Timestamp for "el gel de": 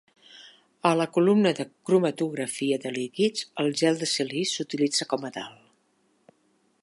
3.65-4.09